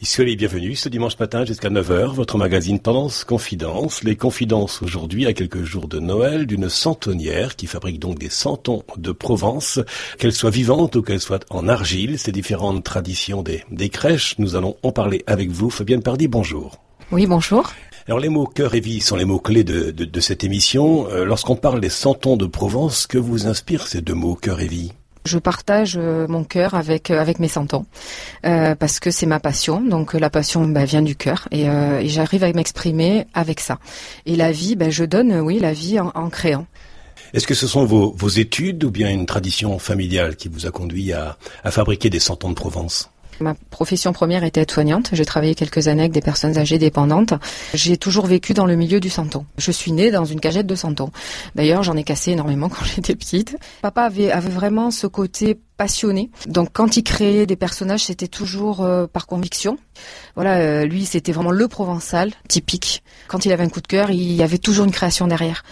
[0.00, 4.04] Soyez bienvenue ce dimanche matin jusqu'à 9h, votre magazine Tendance Confidence.
[4.04, 8.84] Les confidences aujourd'hui à quelques jours de Noël d'une centonnière qui fabrique donc des santons
[8.96, 9.80] de Provence,
[10.18, 14.36] qu'elles soient vivantes ou qu'elles soient en argile, ces différentes traditions des, des crèches.
[14.38, 15.68] Nous allons en parler avec vous.
[15.68, 16.76] Fabienne Pardy, bonjour.
[17.10, 17.72] Oui, bonjour.
[18.06, 21.08] Alors les mots cœur et vie sont les mots clés de, de, de cette émission.
[21.10, 24.68] Euh, Lorsqu'on parle des santons de Provence, que vous inspirent ces deux mots cœur et
[24.68, 24.92] vie?
[25.28, 27.86] Je partage euh, mon cœur avec euh, avec mes santons
[28.44, 29.80] euh, parce que c'est ma passion.
[29.80, 31.66] Donc la passion bah, vient du cœur et,
[32.08, 33.78] j'arrive à m'exprimer avec ça.
[34.26, 36.66] Et la vie, bah, je donne oui la vie en, créant.
[37.34, 40.70] Est-ce que ce sont vos, vos, études ou bien une tradition familiale qui vous a
[40.70, 43.10] conduit à, à fabriquer des santons de Provence?
[43.40, 45.10] Ma profession première était aide-soignante.
[45.12, 47.34] J'ai travaillé quelques années avec des personnes âgées dépendantes.
[47.74, 49.46] J'ai toujours vécu dans le milieu du santon.
[49.56, 51.10] Je suis née dans une cagette de santon.
[51.54, 53.56] D'ailleurs, j'en ai cassé énormément quand j'étais petite.
[53.82, 56.30] Papa avait, avait vraiment ce côté passionné.
[56.46, 59.78] Donc quand il créait des personnages, c'était toujours euh, par conviction.
[60.34, 63.02] Voilà, euh, lui, c'était vraiment le provençal typique.
[63.28, 65.62] Quand il avait un coup de cœur, il y avait toujours une création derrière.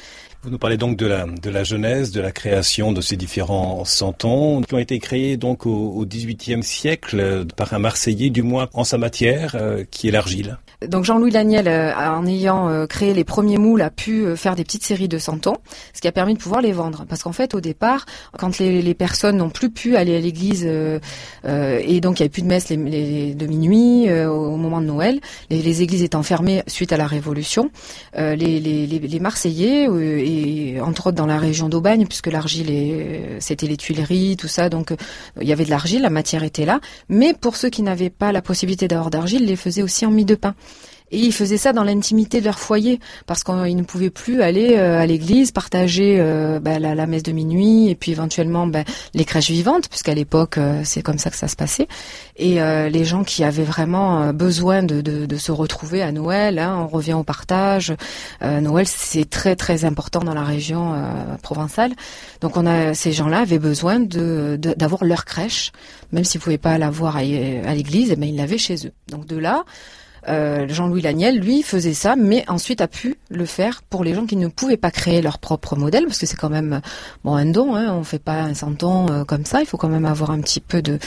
[0.47, 3.85] Vous nous parlez donc de la, de la genèse, de la création de ces différents
[3.85, 8.85] santons qui ont été créés donc au, XVIIIe siècle par un Marseillais, du moins en
[8.85, 10.57] sa matière, euh, qui est l'argile.
[10.87, 14.57] Donc Jean-Louis Laniel, euh, en ayant euh, créé les premiers moules, a pu euh, faire
[14.57, 15.57] des petites séries de santons,
[15.95, 17.07] ce qui a permis de pouvoir les vendre.
[17.09, 18.05] Parce qu'en fait, au départ,
[18.39, 22.29] quand les, les personnes n'ont plus pu aller à l'église et donc il n'y avait
[22.29, 26.97] plus de messe de minuit au moment de Noël, les, églises étant fermées suite à
[26.97, 27.71] la Révolution,
[28.17, 30.36] les, Marseillais et
[30.81, 32.67] entre autres dans la région d'Aubagne, puisque l'argile
[33.41, 34.95] c'était les Tuileries, tout ça, donc
[35.41, 36.81] il y avait de l'argile, la matière était là.
[37.09, 40.25] Mais pour ceux qui n'avaient pas la possibilité d'avoir d'argile, les faisaient aussi en mie
[40.25, 40.55] de pain.
[41.13, 44.75] Et ils faisaient ça dans l'intimité de leur foyer, parce qu'ils ne pouvaient plus aller
[44.77, 48.83] euh, à l'église, partager euh, bah, la, la, messe de minuit, et puis éventuellement bah,
[49.15, 51.87] les crèches vivantes, puisqu'à l'époque euh, c'est comme ça que ça se passait.
[52.37, 56.59] Et euh, les gens qui avaient vraiment besoin de, de, de se retrouver à Noël,
[56.59, 57.95] hein, on revient au partage.
[58.43, 60.95] Noël c'est très très important dans la région
[61.43, 61.93] provençale.
[62.41, 65.73] Donc on a ces gens-là avaient besoin de d'avoir leur crèche,
[66.13, 67.23] même s'ils pouvaient pas l'avoir à, à
[67.75, 68.93] l'église, eh ben ils l'avaient chez eux.
[69.09, 69.65] Donc de là.
[70.29, 74.27] Euh, Jean-Louis Laniel, lui, faisait ça, mais ensuite a pu le faire pour les gens
[74.27, 76.81] qui ne pouvaient pas créer leur propre modèle, parce que c'est quand même
[77.25, 77.77] bon un don.
[77.77, 79.61] Hein, on fait pas un santon euh, comme ça.
[79.61, 80.99] Il faut quand même avoir un petit peu de,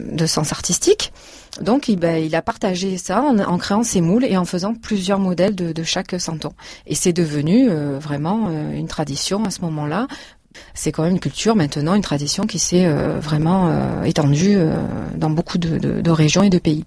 [0.00, 1.12] de sens artistique.
[1.60, 5.54] Donc, il, ben, a partagé ça en, créant ses moules et en faisant plusieurs modèles
[5.54, 6.52] de, de chaque santon.
[6.86, 10.06] Et c'est devenu euh, vraiment une tradition à ce moment-là.
[10.74, 14.58] C'est quand même une culture maintenant, une tradition qui s'est vraiment étendue
[15.16, 16.84] dans beaucoup de, de, de régions et de pays.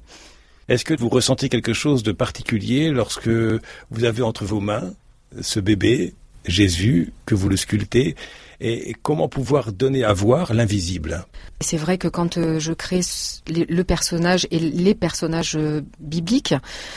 [0.67, 4.93] Est-ce que vous ressentez quelque chose de particulier lorsque vous avez entre vos mains
[5.41, 6.13] ce bébé,
[6.45, 8.15] Jésus, que vous le sculptez
[8.61, 11.25] et comment pouvoir donner à voir l'invisible?
[11.61, 13.01] C'est vrai que quand euh, je crée
[13.47, 16.55] le personnage et les personnages euh, bibliques,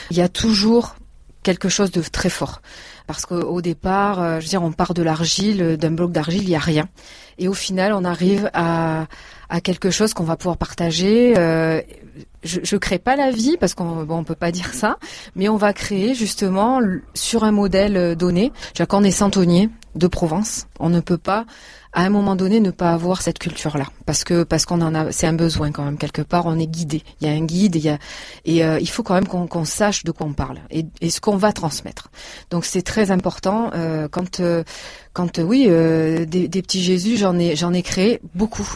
[0.09, 0.95] il y a toujours
[1.43, 2.61] quelque chose de très fort.
[3.07, 6.49] Parce qu'au départ, euh, je veux dire, on part de l'argile, d'un bloc d'argile, il
[6.49, 6.87] n'y a rien.
[7.37, 9.07] Et au final, on arrive à,
[9.63, 11.33] quelque chose qu'on va pouvoir partager.
[12.43, 14.97] Je, je crée pas la vie parce qu'on bon, on peut pas dire ça,
[15.35, 16.79] mais on va créer justement
[17.13, 18.51] sur un modèle donné.
[18.77, 21.45] Quand on est centonnier de Provence, on ne peut pas
[21.91, 24.93] à un moment donné ne pas avoir cette culture là parce que parce qu'on en
[24.93, 25.97] a c'est un besoin quand même.
[25.97, 27.03] Quelque part on est guidé.
[27.19, 27.97] Il y a un guide il y a
[28.45, 31.09] et euh, il faut quand même qu'on qu sache de quoi on parle et, et
[31.09, 32.11] ce qu'on va transmettre.
[32.51, 34.63] Donc c'est très important euh, quand euh,
[35.13, 38.75] quand oui euh, des, des petits Jésus j'en ai j'en ai créé beaucoup.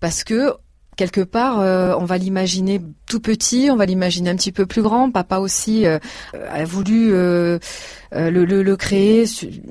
[0.00, 0.54] Parce que
[0.96, 4.82] quelque part, euh, on va l'imaginer tout petit, on va l'imaginer un petit peu plus
[4.82, 5.10] grand.
[5.10, 5.98] Papa aussi euh,
[6.34, 7.58] a voulu euh,
[8.12, 9.24] le, créer,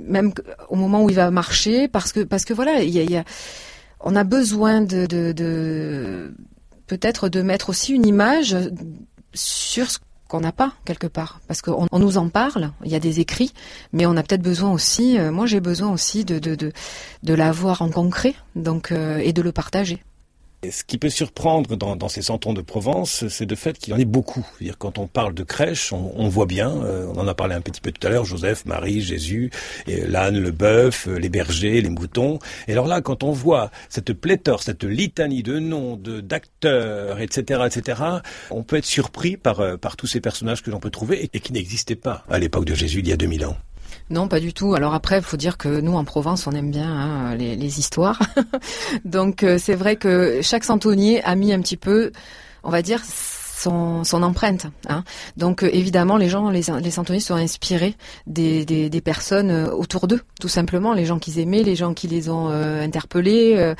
[0.07, 0.33] même
[0.69, 3.23] au moment où il va marcher, parce que parce que voilà, il y a,
[3.99, 6.33] on a besoin de, de,
[6.87, 8.55] peut-être de mettre aussi une image
[9.33, 12.95] sur ce qu'on n'a pas quelque part parce qu'on on nous en parle il y
[12.95, 13.51] a des écrits
[13.91, 18.93] mais on a peut-être besoin aussi moi j'ai besoin aussi de l'avoir en concret donc
[18.93, 20.01] et de le partager
[20.69, 23.95] ce qui peut surprendre dans, dans ces santons de Provence, c'est le fait qu'il y
[23.95, 24.45] en ait beaucoup.
[24.61, 27.55] -dire quand on parle de crèche, on, on voit bien, euh, on en a parlé
[27.55, 29.49] un petit peu tout à l'heure, Joseph, Marie, Jésus,
[29.87, 32.39] l'âne, le bœuf, les bergers, les moutons.
[32.67, 37.61] Et alors là, quand on voit cette pléthore, cette litanie de noms, de d'acteurs, etc.,
[37.65, 38.01] etc.,
[38.51, 41.29] on peut être surpris par, euh, par tous ces personnages que l'on peut trouver et,
[41.33, 43.57] et qui n'existaient pas à l'époque de Jésus, il y a 2000 ans.
[44.09, 44.73] Non, pas du tout.
[44.75, 48.19] Alors après, il faut dire que nous, en Provence, on aime bien hein, les, histoires.
[49.05, 52.11] Donc euh, c'est vrai que chaque santonnier a mis un petit peu,
[52.63, 53.01] on va dire,
[53.61, 54.67] son, son empreinte.
[54.89, 55.03] Hein.
[55.37, 57.95] Donc évidemment, les gens, les, les centeniers sont inspirés
[58.27, 62.07] des, des, des personnes autour d'eux, tout simplement, les gens qu'ils aimaient, les gens qui
[62.07, 63.73] les ont interpellés.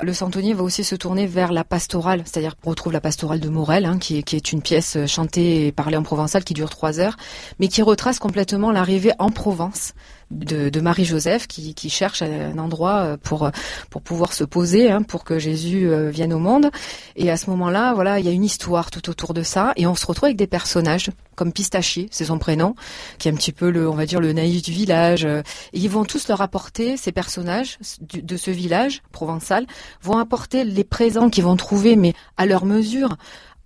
[0.00, 3.48] Le centenier va aussi se tourner vers la pastorale, c'est-à-dire on retrouve la pastorale de
[3.48, 7.00] Morel, hein, qui, qui est une pièce chantée et parlée en provençal qui dure trois
[7.00, 7.16] heures,
[7.58, 9.92] mais qui retrace complètement l'arrivée en Provence
[10.30, 13.50] de, Marie-Joseph qui, cherche un endroit euh, pour
[13.90, 16.70] pour pouvoir se poser, hein, pour que Jésus euh, vienne au monde.
[17.16, 19.86] Et à ce moment-là, voilà, il y a une histoire tout autour de ça, et
[19.86, 22.76] on se retrouve avec des personnages comme Pistachier, c'est son prénom,
[23.18, 25.24] qui est un petit peu le, on va dire, le naïf du village.
[25.24, 25.42] Et
[25.72, 27.78] ils vont tous leur apporter ces personnages
[28.12, 29.66] de ce village provençal,
[30.00, 33.16] vont apporter les présents qu'ils vont trouver, mais à leur mesure,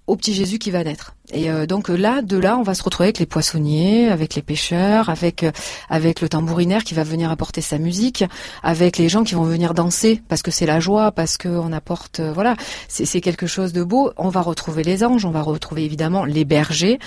[0.09, 1.15] au petit Jésus qui va naître.
[1.31, 4.41] Et euh, donc là, de là, on va se retrouver avec les poissonniers, avec les
[4.41, 5.53] pêcheurs, avec euh,
[5.91, 8.25] avec le tambourinaire qui va venir apporter sa musique,
[8.63, 11.73] avec les gens qui vont venir danser parce que c'est la joie, parce que on
[11.73, 12.57] apporte, euh, voilà,
[12.89, 14.11] c'est quelque chose de beau.
[14.17, 16.99] On va retrouver les anges, on va retrouver évidemment les bergers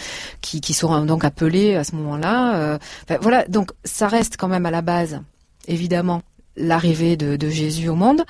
[0.42, 2.80] qui qui seront donc appelés à ce moment-là.
[3.22, 5.22] voilà, donc ça reste quand même à la base,
[5.68, 6.22] évidemment,
[6.56, 8.24] l'arrivée de, de, Jésus au monde.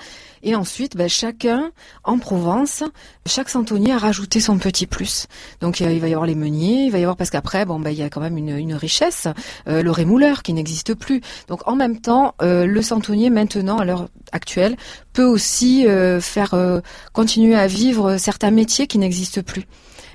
[0.43, 1.71] Et ensuite, ben, chacun,
[2.03, 2.83] en Provence,
[3.25, 5.27] chaque centenier a rajouté son petit plus.
[5.59, 7.91] Donc il va y avoir les meuniers, il va y avoir parce qu'après, bon, ben,
[7.91, 9.27] il y a quand même une, une richesse,
[9.67, 11.21] euh, le rémouleur qui n'existe plus.
[11.47, 14.77] Donc en même temps, euh, le centenier maintenant, à l'heure actuelle,
[15.13, 16.55] peut aussi euh, faire
[17.13, 19.67] continuer à vivre certains métiers qui n'existent plus.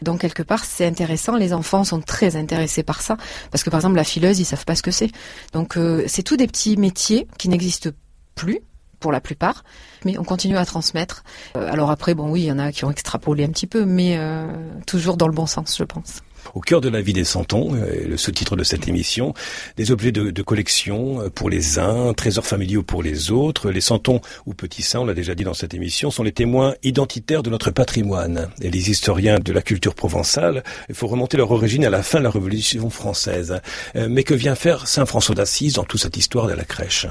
[0.02, 1.36] Donc quelque part, c'est intéressant.
[1.36, 3.16] Les enfants sont très intéressés par ça
[3.50, 5.10] parce que par exemple la fileuse, ils savent pas ce que c'est.
[5.52, 7.90] Donc euh, c'est tous des petits métiers qui n'existent
[8.34, 8.60] plus
[9.00, 9.64] pour la plupart,
[10.04, 11.22] mais on continue à transmettre.
[11.56, 13.84] Euh, alors après, bon oui, il y en a qui ont extrapolé un petit peu,
[13.84, 14.46] mais euh,
[14.86, 16.22] toujours dans le bon sens, je pense
[16.54, 19.34] au cœur de la vie des santons, euh, le sous-titre de cette émission,
[19.76, 23.70] des objets de, collection euh, pour les uns, trésors familiaux pour les autres.
[23.70, 26.74] Les santons ou petits saints, on l'a déjà dit dans cette émission, sont les témoins
[26.82, 28.48] identitaires de notre patrimoine.
[28.60, 32.18] Et les historiens de la culture provençale, il faut remonter leur origine à la fin
[32.18, 33.60] de la Révolution française.
[33.96, 37.06] Euh, mais que vient faire Saint François d'Assise dans toute cette histoire de la crèche?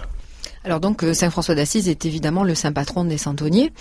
[0.63, 3.71] Alors donc Saint François d'Assise est évidemment le saint patron des santonniers.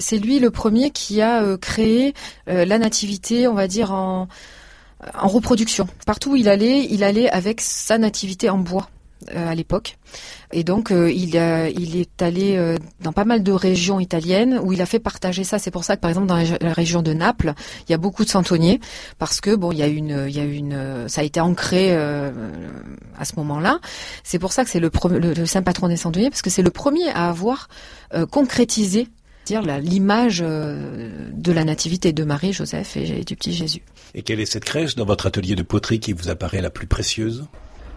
[0.00, 2.12] C'est lui le premier qui a créé
[2.48, 4.26] la nativité, on va dire en
[5.18, 5.86] en reproduction.
[6.06, 8.88] Partout où il allait, il allait avec sa nativité en bois
[9.32, 9.96] euh, à l'époque.
[10.52, 11.34] Et donc euh, il,
[11.78, 15.44] il est allé euh, dans pas mal de régions italiennes où il a fait partager
[15.44, 15.58] ça.
[15.58, 17.54] C'est pour ça que par exemple dans la, région de Naples,
[17.88, 18.80] il y a beaucoup de santonniers
[19.18, 21.96] parce que bon, il y a une, il y a une, ça a été ancré
[21.96, 23.80] à ce moment-là.
[24.24, 26.70] C'est pour ça que c'est le, le, saint patron des santonniers parce que c'est le
[26.70, 27.68] premier à avoir
[28.30, 29.08] concrétisé
[29.44, 33.82] dire l'image de la nativité de Marie, Joseph et du petit Jésus.
[34.14, 36.86] Et quelle est cette crèche dans votre atelier de poterie qui vous apparaît la plus
[36.86, 37.46] précieuse?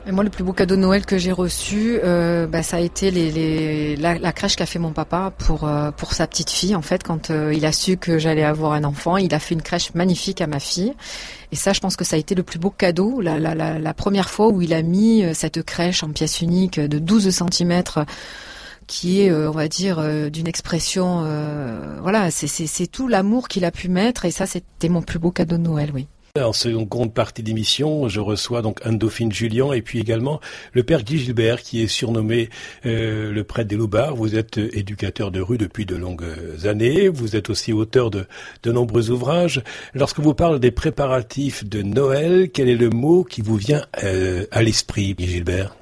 [0.08, 2.80] Et moi, le plus beau cadeau de Noël que j'ai reçu, euh, bah, ça a
[2.80, 6.50] été les, les, la, la, crèche qu'a fait mon papa pour euh, pour sa petite
[6.50, 6.76] fille.
[6.76, 9.54] En fait, quand euh, il a su que j'allais avoir un enfant, il a fait
[9.54, 10.94] une crèche magnifique à ma fille.
[11.52, 13.20] Et ça, je pense que ça a été le plus beau cadeau.
[13.20, 17.30] La, la, première fois où il a mis cette crèche en pièce unique de 12
[17.30, 17.84] cm
[18.88, 20.02] qui est, on va dire,
[20.32, 21.24] d'une expression,
[22.02, 25.58] voilà, c'est tout l'amour qu'il a pu mettre, et ça, c'était mon plus beau cadeau
[25.58, 26.08] de Noël, oui.
[26.44, 30.40] En seconde partie d'émission, je reçois donc Anne Dauphine Julien et puis également
[30.74, 32.50] le père Guy Gilbert qui est surnommé
[32.86, 34.16] euh, le prêtre des Loubards.
[34.16, 36.26] Vous êtes éducateur de rue depuis de longues
[36.66, 37.10] années.
[37.10, 38.26] Vous êtes aussi auteur de,
[38.64, 39.64] de nombreux ouvrages.
[39.94, 44.46] Lorsque vous parlez des préparatifs de Noël, quel est le mot qui vous vient euh,
[44.52, 45.76] à l'esprit, Guy Gilbert?
[45.76, 45.77] euh,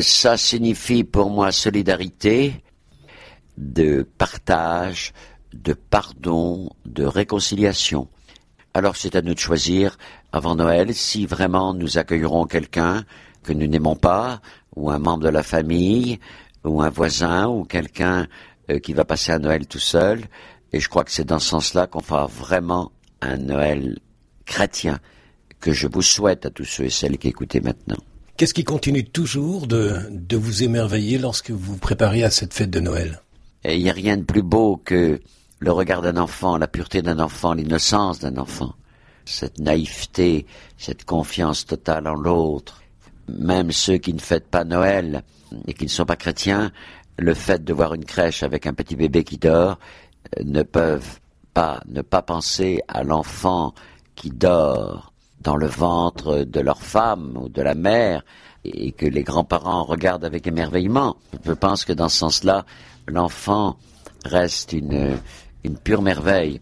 [0.00, 2.62] Ça signifie pour moi solidarité,
[3.56, 5.12] de partage,
[5.52, 8.08] de pardon, de réconciliation.
[8.72, 9.96] Alors c'est à nous de choisir
[10.32, 13.04] avant Noël si vraiment nous accueillerons quelqu'un
[13.42, 14.40] que nous n'aimons pas,
[14.74, 16.18] ou un membre de la famille,
[16.64, 18.26] ou un voisin, ou quelqu'un
[18.70, 20.24] euh, qui va passer un Noël tout seul.
[20.72, 23.98] Et je crois que c'est dans ce sens-là qu'on fera vraiment un Noël
[24.46, 24.98] chrétien
[25.60, 28.02] que je vous souhaite à tous ceux et celles qui écoutez maintenant.
[28.36, 32.80] Qu'est-ce qui continue toujours de, vous émerveiller lorsque vous vous préparez à cette fête de
[32.80, 33.20] Noël?
[33.64, 35.20] Il n'y a rien de plus beau que
[35.60, 38.74] le regard d'un enfant, la pureté d'un enfant, l'innocence d'un enfant,
[39.24, 42.82] cette naïveté, cette confiance totale en l'autre.
[43.28, 45.22] Même ceux qui ne fêtent pas Noël
[45.68, 46.72] et qui ne sont pas chrétiens,
[47.16, 49.78] le fait de voir une crèche avec un petit bébé qui dort
[50.36, 51.20] euh, ne peuvent
[51.54, 53.74] pas ne pas penser à l'enfant
[54.16, 55.13] qui dort
[55.44, 58.24] dans le ventre de leur femme ou de la mère
[58.64, 61.16] et que les grands-parents regardent avec émerveillement.
[61.44, 62.64] Je pense que dans ce sens-là,
[63.06, 63.76] l'enfant
[64.24, 65.18] reste une,
[65.62, 66.60] une pure merveille.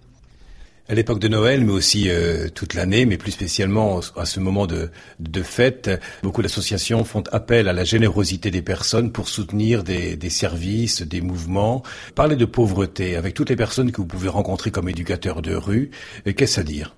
[0.88, 4.66] À l'époque de Noël, mais aussi euh, toute l'année, mais plus spécialement à ce moment
[4.66, 5.88] de, de fête,
[6.24, 11.20] beaucoup d'associations font appel à la générosité des personnes pour soutenir des, des services, des
[11.20, 11.84] mouvements.
[12.16, 15.92] Parler de pauvreté avec toutes les personnes que vous pouvez rencontrer comme éducateurs de rue,
[16.36, 16.96] qu'est-ce à dire?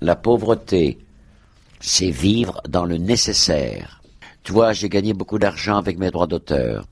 [0.00, 0.98] La pauvreté,
[1.80, 4.02] c'est vivre dans le nécessaire.
[4.42, 6.86] Tu vois, j'ai gagné beaucoup d'argent avec mes droits d'auteur.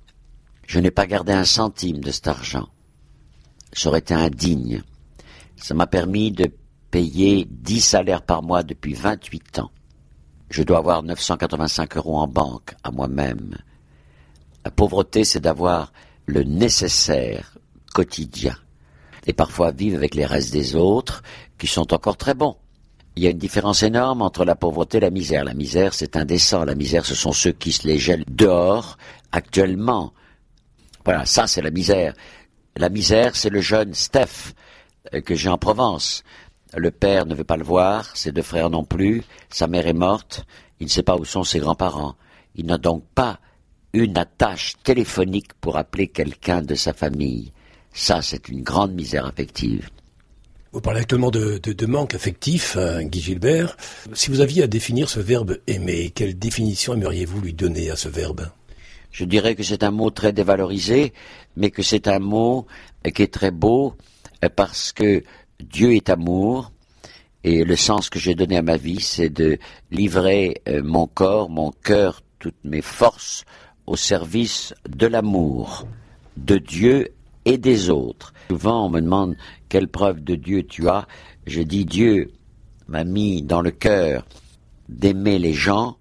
[0.66, 2.68] Je n'ai pas gardé un centime de cet argent.
[3.72, 4.82] J'aurais été indigne.
[5.56, 6.50] Ça m'a permis de
[6.90, 9.70] payer dix salaires par mois depuis vingt-huit ans.
[10.50, 13.56] Je dois avoir 985 euros en banque à moi-même.
[14.64, 15.92] La pauvreté, c'est d'avoir
[16.26, 17.58] le nécessaire
[17.92, 18.56] quotidien.
[19.26, 21.22] Et parfois vivre avec les restes des autres
[21.58, 22.56] qui sont encore très bons.
[23.16, 25.44] Il y a une différence énorme entre la pauvreté et la misère.
[25.44, 26.64] La misère, c'est indécent.
[26.64, 28.96] La misère, ce sont ceux qui se les gèlent dehors,
[29.30, 30.12] actuellement.
[31.04, 32.14] Voilà, ça, c'est la misère.
[32.76, 34.54] La misère, c'est le jeune Steph
[35.12, 36.24] euh, que j'ai en Provence.
[36.76, 39.92] Le père ne veut pas le voir, ses deux frères non plus, sa mère est
[39.92, 40.44] morte,
[40.80, 42.16] il ne sait pas où sont ses grands-parents.
[42.56, 43.38] Il n'a donc pas
[43.92, 47.52] une attache téléphonique pour appeler quelqu'un de sa famille.
[47.92, 49.88] Ça, c'est une grande misère affective.
[50.74, 53.76] Vous parlez actuellement de, de, manque affectif, hein, Guy Gilbert.
[54.12, 58.08] Si vous aviez à définir ce verbe aimer, quelle définition aimeriez-vous lui donner à ce
[58.08, 58.50] verbe?
[59.12, 61.12] Je dirais que c'est un mot très dévalorisé,
[61.56, 62.66] mais que c'est un mot
[63.14, 63.94] qui est très beau
[64.56, 65.22] parce que
[65.60, 66.72] Dieu est amour,
[67.44, 69.58] et le sens que j'ai donné à ma vie, c'est de
[69.92, 73.44] livrer euh, mon corps, mon cœur, toutes mes forces
[73.86, 75.86] au service de l'amour,
[76.36, 77.12] de Dieu
[77.44, 78.34] et des autres.
[78.50, 79.36] Souvent, on me demande
[79.74, 81.08] quelle preuve de Dieu tu as.
[81.48, 82.30] Je dis Dieu
[82.86, 84.24] m'a mis dans le cœur
[84.88, 85.96] d'aimer les gens,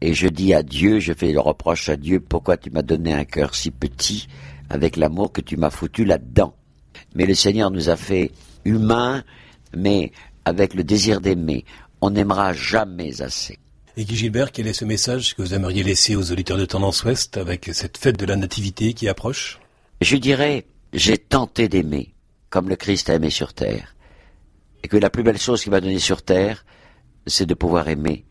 [0.00, 3.12] et je dis à Dieu, je fais le reproche à Dieu, pourquoi tu m'as donné
[3.12, 4.28] un cœur si petit
[4.70, 6.54] avec l'amour que tu m'as foutu là-dedans.
[7.16, 8.30] Mais le Seigneur nous a fait
[8.64, 9.24] humains,
[9.76, 10.12] mais
[10.44, 11.64] avec le désir d'aimer.
[12.00, 13.58] On n'aimera jamais assez.
[13.96, 17.02] Et Guy Gilbert, quel est ce message que vous aimeriez laisser aux auditeurs de Tendance
[17.02, 19.58] Ouest avec cette fête de la Nativité qui approche?
[20.02, 22.14] Je dirais, j'ai tenté d'aimer,
[22.50, 23.96] comme le Christ a aimé sur terre.
[24.82, 26.64] Et que la plus belle chose qu'il m'a donnée sur terre,
[27.26, 28.24] c'est de pouvoir aimer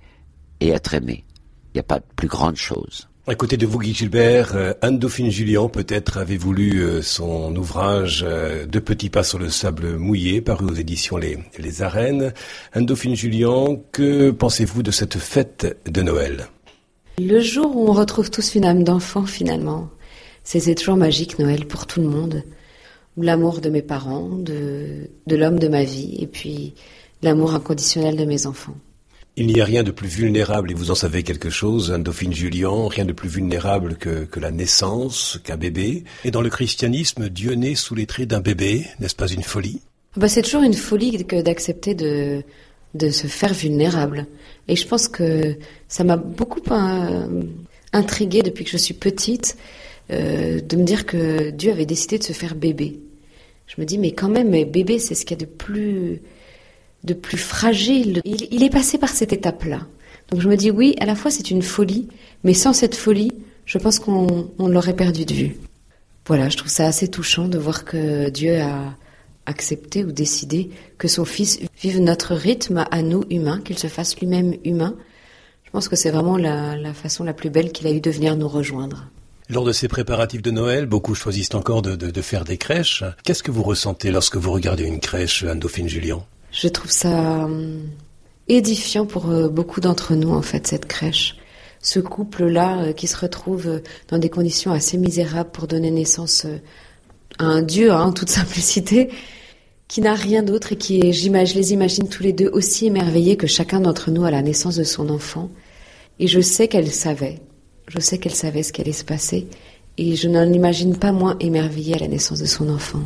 [0.59, 1.25] et être aimé.
[1.73, 3.07] Il n'y a pas de plus grande chose.
[3.29, 8.23] À côté de vous, Guy Gilbert, euh, Anne-Dauphine Julien, peut-être avez-vous lu euh, son ouvrage
[8.25, 12.31] euh, De petits pas sur le sable mouillé, paru aux éditions Les, Les Arènes.
[12.71, 16.47] Anne-Dauphine Julien, que pensez-vous de cette fête de Noël?
[17.19, 19.89] Le jour où on retrouve tous une âme d'enfant, finalement.
[20.45, 22.43] C'est toujours magique, Noël, pour tout le monde.
[23.17, 26.73] L'amour de mes parents, de, de l'homme de ma vie, et puis
[27.21, 28.75] l'amour inconditionnel de mes enfants.
[29.39, 32.33] Il n'y a rien de plus vulnérable, et vous en savez quelque chose, un Dauphine
[32.33, 36.05] Julien, rien de plus vulnérable que, que la naissance, qu'un bébé.
[36.25, 39.81] Et dans le christianisme, Dieu naît sous les traits d'un bébé, n'est-ce pas une folie?
[40.15, 42.41] Bah, C'est toujours une folie que d'accepter de,
[42.95, 44.25] de se faire vulnérable.
[44.67, 45.55] Et je pense que
[45.87, 47.43] ça m'a beaucoup euh,
[47.93, 49.55] intriguée depuis que je suis petite,
[50.09, 52.99] euh, de me dire que Dieu avait décidé de se faire bébé.
[53.67, 56.21] Je me dis, mais quand même, bébé, c'est ce qu'il y a de plus
[57.03, 58.21] de plus fragile.
[58.25, 59.81] Il, est passé par cette étape-là.
[60.29, 62.07] Donc je me dis oui, à la fois c'est une folie,
[62.43, 63.31] mais sans cette folie,
[63.65, 65.57] je pense qu'on l'aurait perdu de vue.
[66.25, 68.95] Voilà, je trouve ça assez touchant de voir que Dieu a
[69.45, 74.19] accepté ou décidé que son Fils vive notre rythme à nous humains, qu'il se fasse
[74.19, 74.95] lui-même humain.
[75.63, 78.35] Je pense que c'est vraiment la, façon la plus belle qu'il a eu de venir
[78.35, 79.09] nous rejoindre.
[79.49, 83.05] Lors de ces préparatifs de Noël, beaucoup choisissent encore de, faire des crèches.
[83.23, 86.21] Qu'est-ce que vous ressentez lorsque vous regardez une crèche, Anne-Dauphine Julien?
[86.51, 87.79] Je trouve ça euh,
[88.49, 91.37] édifiant pour euh, beaucoup d'entre nous, en fait, cette crèche.
[91.81, 96.45] Ce couple-là euh, qui se retrouve dans des conditions assez misérables pour donner naissance
[97.39, 99.09] à un Dieu, hein, en toute simplicité,
[99.87, 103.47] qui n'a rien d'autre et qui j'imagine, les imagine tous les deux aussi émerveillés que
[103.47, 105.49] chacun d'entre nous à la naissance de son enfant.
[106.19, 107.39] Et je sais qu'elle savait,
[107.87, 109.47] je sais qu'elle savait ce qui allait se passer,
[109.97, 113.01] et je n'en imagine pas moins émerveillée à la naissance de son enfant.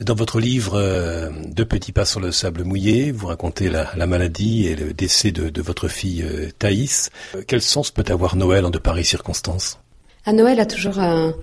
[0.00, 4.66] Dans votre livre euh, Deux petits pas sur le sable mouillé, vous racontez la, maladie
[4.66, 7.10] et le décès de, votre fille euh, Thaïs.
[7.34, 9.78] Euh, quel sens peut avoir Noël en de pareilles circonstances?
[10.24, 11.34] À Noël a toujours un,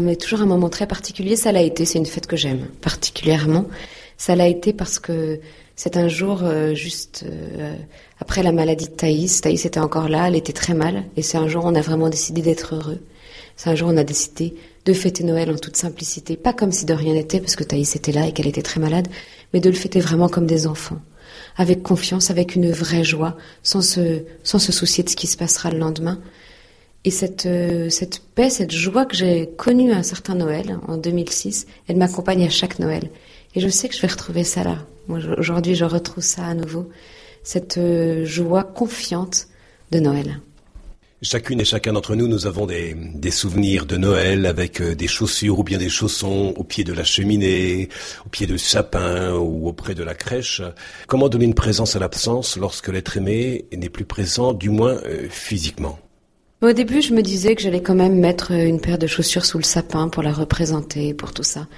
[0.00, 1.36] mais toujours un moment très particulier.
[1.36, 1.84] Ça l'a été.
[1.84, 3.66] C'est une fête que j'aime particulièrement.
[4.16, 5.40] Ça l'a été parce que
[5.76, 6.42] c'est un jour
[6.74, 7.24] juste
[8.20, 9.40] après la maladie de Thaïs.
[9.40, 11.80] Thaïs était encore là, elle était très mal, et c'est un jour où on a
[11.80, 13.00] vraiment décidé d'être heureux.
[13.56, 14.54] C'est un jour où on a décidé
[14.84, 17.96] de fêter Noël en toute simplicité, pas comme si de rien n'était, parce que Thaïs
[17.96, 19.08] était là et qu'elle était très malade,
[19.52, 21.00] mais de le fêter vraiment comme des enfants,
[21.56, 25.36] avec confiance, avec une vraie joie, sans se, sans se soucier de ce qui se
[25.36, 26.20] passera le lendemain.
[27.04, 30.96] Et cette, euh, cette paix, cette joie que j'ai connue à un certain Noël, en
[30.96, 33.10] 2006, elle m'accompagne à chaque Noël.
[33.54, 34.78] Et je sais que je vais retrouver ça là.
[35.38, 36.90] Aujourd'hui, je retrouve ça à nouveau,
[37.42, 39.48] cette euh, joie confiante
[39.90, 40.40] de Noël.
[41.22, 45.06] Chacune et chacun d'entre nous, nous avons des, des, souvenirs de Noël avec euh, des
[45.06, 47.88] chaussures ou bien des chaussons au pied de la cheminée,
[48.26, 50.60] au pied du sapin ou auprès de la crèche.
[51.06, 55.28] Comment donner une présence à l'absence lorsque l'être aimé n'est plus présent, du moins euh,
[55.30, 55.98] physiquement?
[56.60, 59.58] Au début, je me disais que j'allais quand même mettre une paire de chaussures sous
[59.58, 61.68] le sapin pour la représenter, pour tout ça.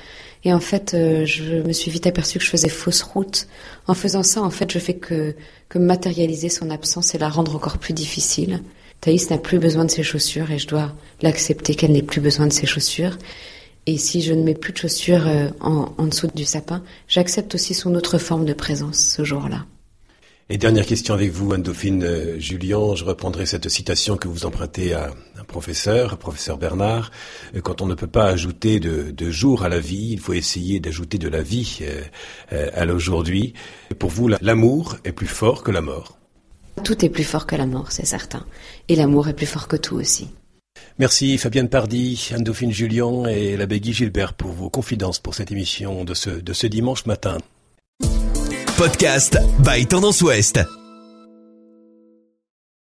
[0.47, 3.49] Et en fait, euh, je me suis vite aperçue que je faisais fausse route.
[3.89, 5.35] En faisant ça, en fait, je fais que,
[5.75, 8.63] matérialiser son absence et la rendre encore plus difficile.
[9.01, 12.47] Thaïs n'a plus besoin de ses chaussures et je dois l'accepter qu'elle n'ait plus besoin
[12.47, 13.19] de ses chaussures.
[13.87, 17.75] Et si je ne mets plus de chaussures euh, en, dessous du sapin, j'accepte aussi
[17.75, 19.67] son autre forme de présence ce jour-là.
[20.49, 22.95] Et dernière question avec vous, Anne-Dauphine euh, Julien.
[22.95, 25.11] Je reprendrai cette citation que vous empruntez à
[25.47, 27.11] professeur, professeur Bernard.
[27.55, 30.33] Euh, quand on ne peut pas ajouter de, de jour à la vie, il faut
[30.33, 31.81] essayer d'ajouter de la vie
[32.53, 33.55] euh, à l'aujourd'hui.
[33.99, 36.19] Pour vous, l'amour est plus fort que la mort.
[36.85, 38.45] Tout est plus fort que la mort, c'est certain.
[38.89, 40.29] Et l'amour est plus fort que tout aussi.
[40.99, 46.05] Merci Fabienne Pardy, Anne-Dauphine Julien et l'abbé Guy Gilbert pour vos confidences pour cette émission
[46.05, 47.39] de ce, de ce dimanche matin.
[48.77, 50.61] Podcast by Tendance Ouest.